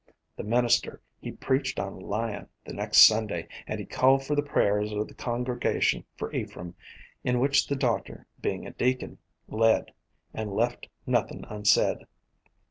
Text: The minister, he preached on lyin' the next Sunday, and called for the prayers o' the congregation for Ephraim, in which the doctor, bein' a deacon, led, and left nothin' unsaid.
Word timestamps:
The 0.35 0.43
minister, 0.43 0.99
he 1.19 1.31
preached 1.31 1.79
on 1.79 1.99
lyin' 1.99 2.47
the 2.65 2.73
next 2.73 3.03
Sunday, 3.07 3.47
and 3.67 3.87
called 3.87 4.23
for 4.25 4.35
the 4.35 4.41
prayers 4.41 4.91
o' 4.91 5.03
the 5.03 5.13
congregation 5.13 6.05
for 6.15 6.33
Ephraim, 6.33 6.73
in 7.23 7.39
which 7.39 7.67
the 7.67 7.75
doctor, 7.75 8.25
bein' 8.41 8.65
a 8.65 8.71
deacon, 8.71 9.19
led, 9.47 9.93
and 10.33 10.53
left 10.53 10.89
nothin' 11.05 11.45
unsaid. 11.47 12.07